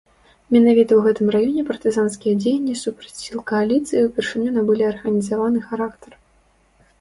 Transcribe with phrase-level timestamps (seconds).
[0.53, 6.11] Менавіта ў гэтым раёне партызанскія дзеянні супраць сіл кааліцыі ўпершыню набылі арганізаваны характар.